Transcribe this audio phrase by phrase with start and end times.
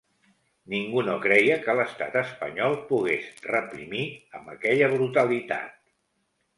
[0.73, 4.03] Ningú no creia que l’estat espanyol pogués reprimir
[4.41, 5.83] amb aquella brutalitat.